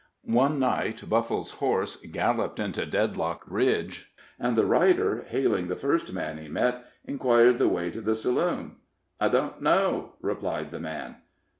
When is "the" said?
4.55-4.65, 5.67-5.75, 7.59-7.69, 8.01-8.15, 10.71-10.79